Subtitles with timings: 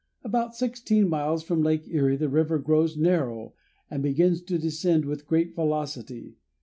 [0.23, 3.53] About sixteen miles from Lake Erie the river grows narrow
[3.87, 6.37] and begins to descend with great velocity.